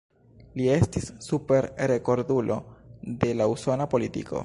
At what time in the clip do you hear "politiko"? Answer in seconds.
3.97-4.39